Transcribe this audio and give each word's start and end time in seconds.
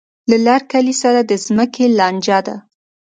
له 0.29 0.37
لر 0.47 0.61
کلي 0.71 0.95
سره 1.01 1.19
د 1.23 1.31
ځمکې 1.45 1.85
لانجه 1.99 2.39
ده. 2.47 2.55